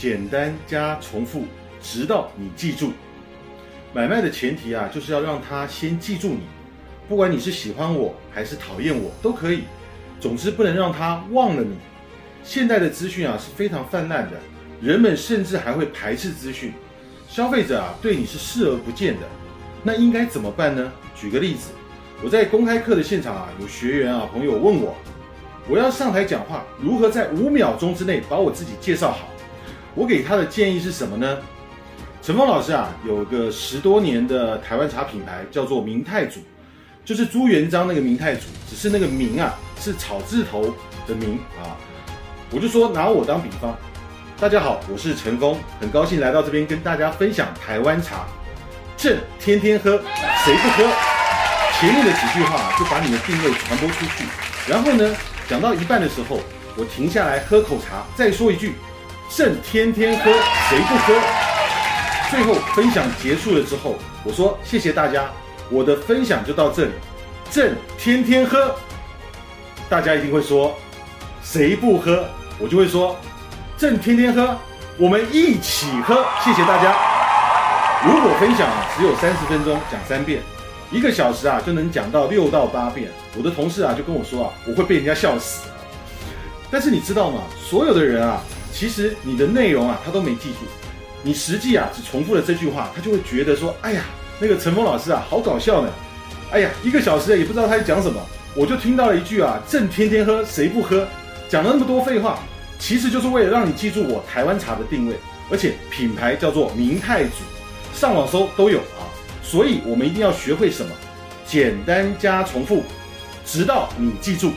[0.00, 1.44] 简单加重复，
[1.82, 2.90] 直到你记住。
[3.92, 6.40] 买卖的前提啊，就是要让他先记住你，
[7.06, 9.64] 不管你是喜欢我还是讨厌我都可以，
[10.18, 11.76] 总之不能让他忘了你。
[12.42, 14.38] 现代的资讯啊是非常泛滥的，
[14.80, 16.72] 人们甚至还会排斥资讯，
[17.28, 19.26] 消费者啊对你是视而不见的。
[19.82, 20.90] 那应该怎么办呢？
[21.14, 21.72] 举个例子，
[22.24, 24.96] 我在公开课的现场啊，有学员啊朋友问我，
[25.68, 29.28] 我要上台讲话，如何在五秒钟之内把我自己介绍好？
[30.00, 31.36] 我给他的建议是什么呢？
[32.22, 36.40] 陈峰老师啊，有个十多年的台湾茶品牌，叫做明太祖，
[37.04, 40.74] 就是朱元璋那个明太祖，只是那个明啊是草字头
[41.06, 41.76] 的明啊。
[42.50, 43.76] 我就说拿我当比方，
[44.40, 48.26] 大家好，我是陈峰，很高兴来到这边跟大家分享台湾茶。
[48.96, 49.98] 朕天天喝，
[50.46, 50.90] 谁不喝？
[51.78, 54.24] 前面的几句话就把你的定位传播出去，
[54.66, 55.14] 然后呢，
[55.46, 56.40] 讲到一半的时候，
[56.74, 58.72] 我停下来喝口茶，再说一句，
[59.30, 60.24] 朕天天喝，
[60.68, 61.14] 谁不喝？
[62.30, 65.30] 最后分享结束了之后，我说谢谢大家，
[65.70, 66.90] 我的分享就到这里。
[67.48, 68.74] 朕天天喝，
[69.88, 70.76] 大家一定会说
[71.44, 72.24] 谁不喝，
[72.58, 73.16] 我就会说
[73.78, 74.56] 朕天天喝，
[74.98, 76.26] 我们一起喝。
[76.44, 76.92] 谢谢大家。
[78.04, 80.42] 如果分享啊只有三十分钟，讲三遍，
[80.90, 83.08] 一个小时啊就能讲到六到八遍。
[83.38, 85.68] 我的同事啊就跟我说啊，我会被人家笑死。
[86.68, 87.42] 但是你知道吗？
[87.58, 88.42] 所有的人啊，
[88.80, 90.60] 其实你的内容啊他都没记住。
[91.22, 94.04] 你实际啊只重复了这句话，他就会觉得说：“哎呀，
[94.38, 95.90] 那个陈峰老师啊，好搞笑呢！
[96.50, 98.18] 哎呀，一个小时也不知道他在讲什么，
[98.56, 101.06] 我就听到了一句啊，朕天天喝，谁不喝？
[101.46, 102.38] 讲了那么多废话，
[102.78, 105.14] 其实就是为了让你记住我台湾茶的定位，
[105.50, 107.44] 而且品牌叫做明太祖，
[107.92, 109.04] 上网搜都有啊。
[109.42, 110.90] 所以我们一定要学会什么？
[111.44, 112.82] 简单加重复，
[113.44, 114.52] 直到你记住。